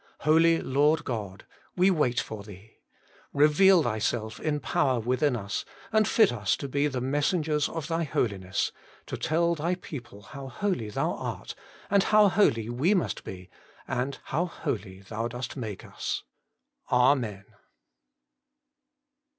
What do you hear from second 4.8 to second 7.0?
within us, and fit us to be the